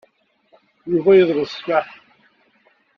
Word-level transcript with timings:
Yuba 0.91 1.11
yeḍleb 1.13 1.47
ssmaḥ 1.53 1.87